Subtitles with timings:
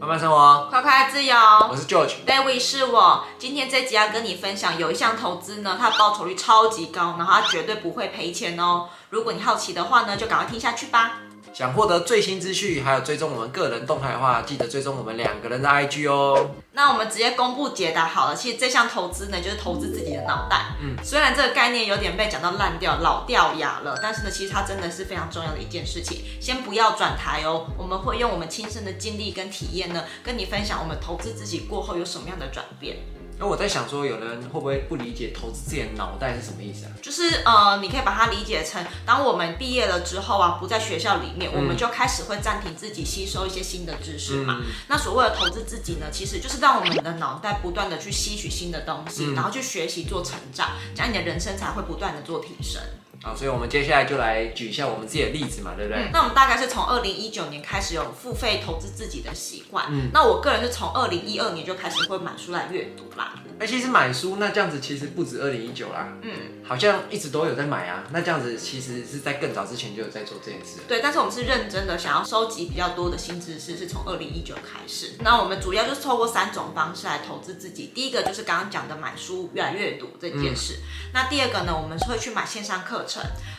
[0.00, 1.36] 慢慢生活，快快自由。
[1.70, 3.24] 我是 George，David 是我。
[3.38, 8.88] 今天这集要跟你分享，有一项投资呢，它的报酬率超级高，然后它绝对不会赔钱哦。
[9.10, 11.18] 如果你好奇的话呢，就赶快听下去吧。
[11.54, 16.50] 想获得最新资讯，还有追踪我们个人动态的话，记得追踪我们两个人的 IG 哦。
[16.72, 18.34] 那我们直接公布解答好了。
[18.34, 20.74] 其实这项投资呢，就是投资自己的脑袋。
[20.82, 26.24] 嗯，虽然这个概念有点被讲到烂掉、老掉牙了，但是呢，其实它真的是非常重要的一件事情。
[26.40, 32.96] 先不要转台哦，我们会用我们亲身的经历跟体验呢，跟你分享我们投资自己过后有什么样的转变。
[33.38, 36.92] 那我在想说，有的人会不会不理解投资自己的脑袋是什么意思啊？
[37.02, 44.58] 就是呃，你可以把它理解成，当我们毕业了之后啊，不在学校里面，嗯、我们就开始会暂停自己吸收一些新的知识嘛。
[44.60, 52.80] 嗯、那所谓的投资自己呢，其实就是让我们的脑袋不断的去吸取新的东西，嗯、然后去学习做成长，这样你的人生才会不断的做提升。
[53.24, 56.02] 好，所以我们接下来就来举一下我们自己的例子嘛，对不对？
[56.02, 59.86] 嗯、那我们大概是从二零一九年开始有付费投资自己的习惯。
[59.88, 63.32] 嗯，那我个人是从二零一二年就开始会买书来阅读啦。
[63.58, 66.12] 哎、欸，其实买书那这样子其实不止二零一九啦。
[66.20, 68.04] 嗯，好像一直都有在买啊。
[68.10, 70.80] 那这样子其实是在更早之前就有在做这件事。
[70.86, 75.12] 对，但是我们是认真的想要收集比较多的新知识，是从二零一九开始。
[75.20, 77.90] 那我们主要就是透过三种方式来投资自己。
[77.94, 80.74] 第一个就是刚刚讲的买书越来阅读这件事。
[80.74, 83.13] 嗯、那第二个呢，我们是会去买线上课程，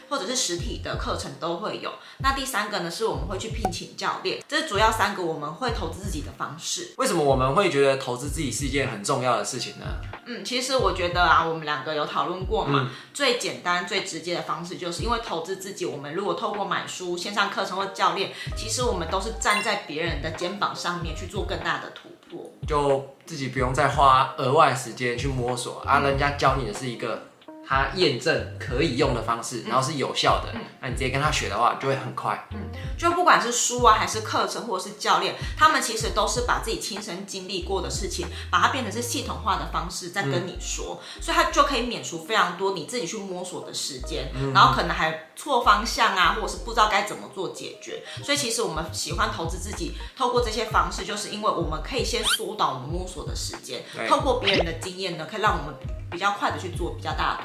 [0.10, 1.92] 或者是实体的课程都会有。
[2.20, 4.44] 那第三个呢，是我们会去聘请教练。
[4.48, 6.94] 这是主要三个我们会投资自己的方式。
[6.98, 9.86] 为什么我们会觉得投资自己是一件很重要的事情呢？
[10.26, 15.86] 嗯，其实我觉得啊，我们两个有讨论过嘛，嗯、最简单、最直接的方式，就是因为投资自己。
[15.86, 27.28] 我们如果透过买书、线上课程或教练，其实我们都是站在别人的肩膀上面去做更大的突破，就自己不用再花额外时间去摸索、嗯、啊，人家教你的是一个。
[27.68, 32.48] 他验证可以用的方式，然后是有效的，嗯、那你直接跟他学的话，就会很快。
[32.52, 32.60] 嗯，
[32.98, 48.04] 就不管是书啊，还是课程，或者是教练，他们其实都是把自己亲身经历过的事情，把它变成是系统化的方式在跟你说，嗯、所以他就可以免除非常多你自己去摸索的时间，嗯、然后可能还错方向啊，或者是不知道该怎么做解决。
[48.24, 54.08] 所以其实我们喜欢投资自己，透过这些方式，就是因为我们可以先缩短我们摸索的时间，对。
[54.08, 55.76] 透过别人的经验呢，可以让我们
[56.12, 57.44] 比较快的去做比较大的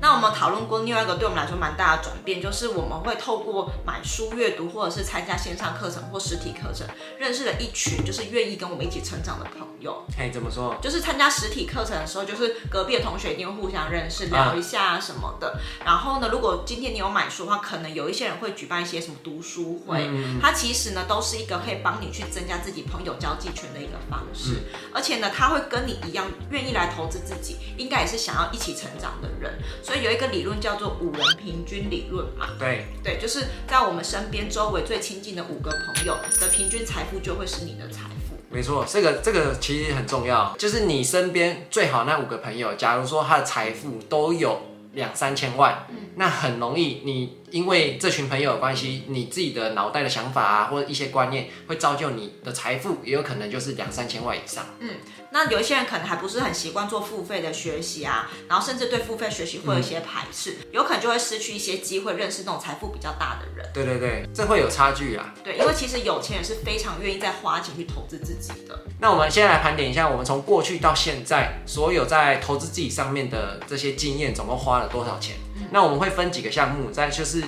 [0.00, 6.86] 那我们讨论过另外一个对我们来说蛮大的转变，就是我们会透过买书阅读，或者是参加线上课程或实体课程，
[7.18, 10.04] 认识了一群就是愿意跟我们一起成长的朋友。
[10.18, 10.76] 哎，怎么说？
[10.80, 15.58] 就是参加实体课程的时候，就是隔壁的同学一定会互相认识，聊一下什么的。
[15.80, 24.62] 啊、然后呢，如果今天你有买书的话，可能有一些人会举办一些什么读书会，嗯、它其实呢都是一个可以帮你去增加自己朋友交际圈的一个方式。
[24.72, 29.58] 嗯、而且呢，他会跟你一样愿意来投资自己，应该也是想要一起成长的人。
[29.82, 38.36] 所以有一个理论叫做五人平均理论嘛，对对，就是在我们身边周围最亲近的五个朋友的平均财富就会是你的财富。
[38.50, 44.60] 没错，这个这个其实很重要，就是你身边最好那五个朋友，假如说他的财富都有
[44.92, 47.40] 两三千万，嗯、那很容易你。
[47.50, 54.64] 因为这群朋友的关系，你自己的脑袋的想法啊，或者一些观念，会造就你的财富，也有可能就是两三千万以上。
[54.78, 54.88] 嗯，
[55.32, 63.68] 那有一些人可能还不是很习惯做付费的学习啊，然后甚至对付费学习会有一些排斥，嗯、有可能就会失去一些机会，认识那种财富比较大的人。
[63.72, 65.32] 对对对，这会有差距啊。
[65.44, 68.78] 对，因为其实有钱人是非常愿意再花钱去投资自己的。
[68.98, 75.36] 那我们先来盘点一下，我们从过去到现在，所有在投资自己上面的这些经验，总共花了多少钱？
[75.56, 77.42] 嗯、那我们会分几个项目，再就是。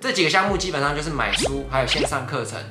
[0.00, 2.62] 这几个项目基本上就是买书，还有线上课程，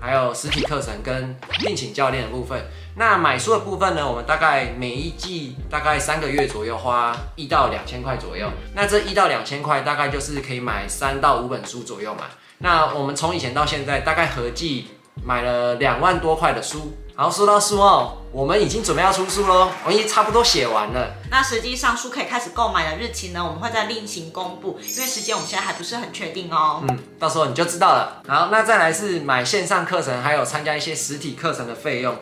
[0.00, 2.64] 还有实体课程跟聘请教练的部分。
[2.96, 8.48] 那买书的部分呢，我们大概每一季大概三个月左右花一到两千块左右。
[8.74, 12.24] 那这一到两千块大概就是可以买三到五本书左右嘛。
[12.58, 14.88] 那我们从以前到现在大概合计
[15.24, 16.96] 买了两万多块的书。
[17.18, 21.14] 好，说到书哦，我们已经准备要出书喽，我们已经差不多写完了。
[21.30, 26.84] 那实际上书可以开始购买的日期呢，我们会再另行公布，因为时间我们现在还不是很确定哦。
[26.86, 28.20] 嗯，到时候你就知道了。
[28.28, 32.14] 好，那再来是买线上课程，还有参加一些实体课程的费用。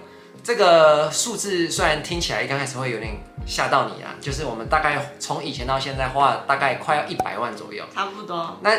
[0.44, 8.58] 这个数字虽然听起来刚开始会有点吓到你啊，就是我们大概从以前到现在花了大概快要一百万左右，差不多。
[8.60, 8.70] 那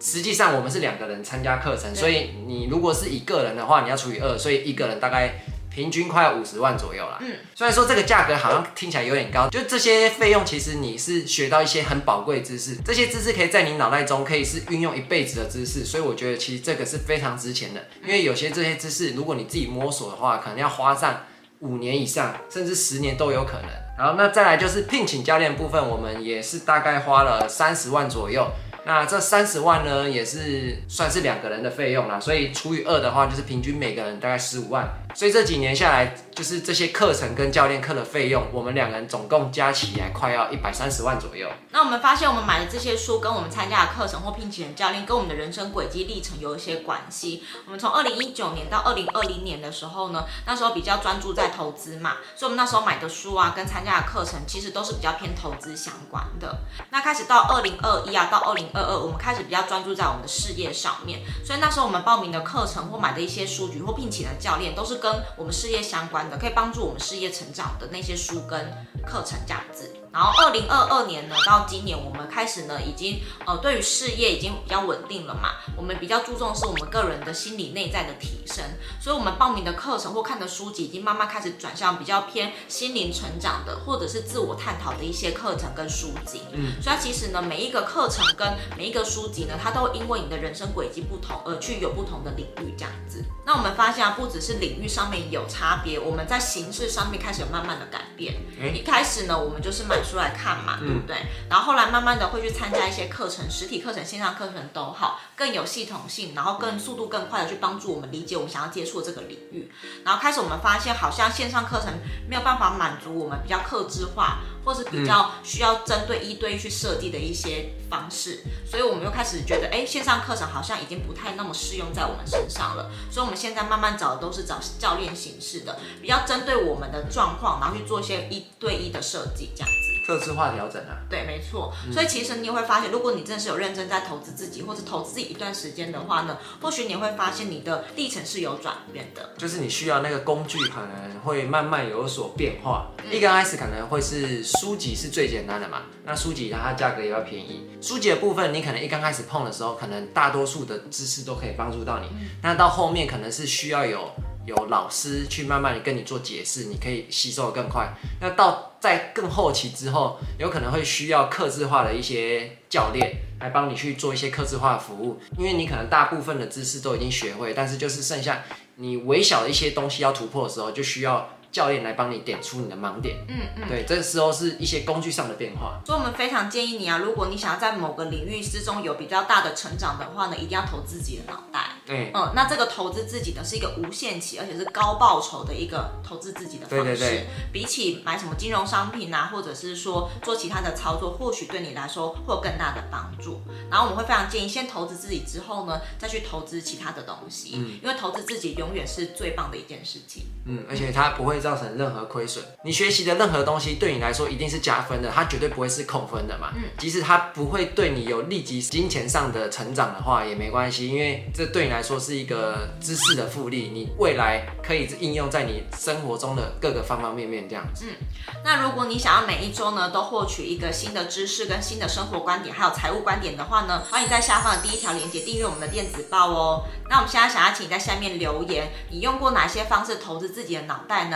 [0.00, 5.42] 实际上我们是两个人参加课程，所以你如果是一个人的话，你要除以二，所以一个人大概
[5.74, 7.18] 平均快五十万左右啦。
[7.20, 17.82] 嗯，虽然说这个价格好像听起来有点高，就这些费用其实你是学到一些很宝贵知识，这些知识可以在你脑袋中可以是运用一辈子的知识，所以我觉得其实这个是非常值钱的。
[18.04, 21.22] 因为有些这些知识，如果你自己摸索的话，可能要花上
[21.60, 23.70] 五年以上，甚至十年都有可能。
[23.96, 28.46] 然后那再来就是聘请教练部分，我们也是大概花了三十万左右。
[28.86, 34.86] 那这三十万呢，也是算是两个人的费用啦，所以除以二的话，就是平均每个人大概十五万。
[35.14, 41.48] 所以这几年下来，就是这些课程跟教练课的费用，我们两人总共加起来快要一百三十万左右。
[41.70, 47.44] 那我们发现，我们买的这些书跟我们参加的课程或聘请的教练，跟我们的人生轨迹历程有一些关系。
[47.66, 56.58] 我们从二零一九年到二零二零年的时候呢，那时候比较专注在投资嘛，所以我们那时候买的书啊，跟参加的课程其实都是比较偏投资相关的。
[56.90, 68.60] 那开始到二零二一啊，到二零二二，我们开始比较专注在我们的事业上面，所以那时候我们报名的课程或买的一些书籍或聘请的教练，都是跟我们事业相关可以帮助我们事业成长的那些书跟
[69.06, 70.03] 课程这样子。
[70.14, 78.64] 然后二零二二年呢，到今年我们开始呢，已经呃对于事业已经比较稳定了嘛，我们比较注重是我们个人的心理内在的提升，
[79.00, 86.42] 所以我们报名的课程或看的书籍已经慢慢开始转向比较偏心灵成长的，或者是自我探讨的一些课程跟书籍。
[86.52, 93.24] 嗯，所以它其实呢，每一个课程跟每一个书籍呢，它都因为你的人生轨迹不同而去有不同的领域这样子。
[93.44, 98.36] 那我们发现啊，不只是领域上面有差别，我们在形式上面开始有慢慢的改变。
[98.60, 100.14] 嗯，一开始呢，我们就是买。
[100.14, 101.16] 出来看嘛，对不对？
[101.48, 109.72] 然后后来慢慢的会去参加一些课程，实体课程、线上课程都好，更有系统性，然后更速度更快的去帮助我们理解我们想要接触的这个领域。
[110.04, 111.92] 然后开始我们发现，好像线上课程
[112.28, 122.90] 没有办法满足我们比较克制化，或是比较需要针对一对一去设计的一些方式，所以我们又开始觉得，哎，线上课程好像已经不太那么适用在我们身上了。
[123.10, 129.93] 所以我们现在慢慢找的都是找教练形式的，比较针对我们的状况，然后去做一些一对一的设计，这样子。
[130.06, 131.72] 客制化调整啊，对，没错。
[131.90, 139.30] 所以其实你也会发现，如果你真的是有认真在投资自己，或者投资自己一段时间的话呢，或许你会发现你的历程是有转变的。
[139.38, 142.88] 就是你需要那个工具，可能会慢慢有所变化。
[143.10, 147.70] 一刚开始可能会是书籍是最简单的嘛，那书籍它价格也要便宜。
[147.80, 152.08] 书籍的部分，你可能一刚开始碰的时候，可能大多数的知识都可以帮助到你。
[152.42, 154.10] 那到后面可能是需要有。
[154.46, 157.94] 有老师去慢慢的跟你做解释，你可以吸收的更快。
[158.20, 168.42] 那到在更后期之后，有可能会需要客制化的一些教练来帮你去做一些客制化的服务，因为你可能大部分的知识都已经学会，但是就是剩下
[168.76, 171.28] 你微小的一些东西要突破的时候，就需要。
[171.54, 175.80] 教练来帮你点出你的盲点，嗯嗯，对，这个时候是一些工具上的变化。
[175.86, 181.70] 所以，我们非常建议你啊，如果你想要在某个领域之中有比较大的成长的话呢，一定要投资自己的脑袋。
[181.86, 186.84] 对，嗯，那这个投资自己的是一个无限期，而且是高报酬的一个投资自己的方式。
[186.84, 193.40] 对对对，比起买什么金融商品啊，或者是说做其他的操作，或许对你来说会有更大的帮助。
[193.70, 200.24] 然后，我们会非常建议先投资自己之后呢，再去投资其他的东西，嗯，因为投资自己永远是最棒的一件事情。
[200.46, 201.43] 嗯，而且它不会。
[201.44, 206.50] 造成任何亏损，你学习的任何东西对你来说一定是加分的，它绝对不会是扣分的嘛。
[206.56, 217.84] 嗯，即使它不会对你有立即金钱上的成长的话也没关系，因为这对你来说是一个知识的复利，你未来可以应用在你生活中的各个方方面面这样子。
[217.86, 226.64] 嗯，那如果你想要每一周呢都获取一个新的知识跟新的生活观点，还有财务观点的话呢，欢迎在下方的第一条链接订阅我们的电子报哦。
[226.88, 231.08] 那我们现在想要请你在下面留言，你用过哪些方式投资自己的脑袋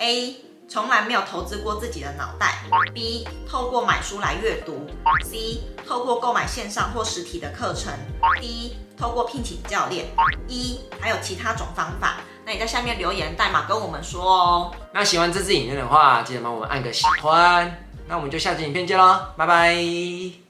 [0.00, 0.36] ？A
[0.68, 2.62] 从来没有投资过自己的脑袋
[2.94, 4.86] ，B 透过买书来阅读
[5.24, 7.92] ，C 透过购买线上或实体的课程
[8.40, 10.06] ，D 透过聘请教练
[10.46, 12.18] ，E 还有其他种方法。
[12.46, 14.74] 那你在下面留言代码跟我们说哦。
[14.92, 17.84] 那喜欢这支影片的话，记得帮我们按个喜欢。
[18.06, 20.49] 那我们就下期影片见喽，拜拜。